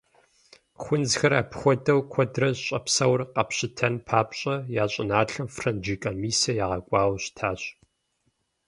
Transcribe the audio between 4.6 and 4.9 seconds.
я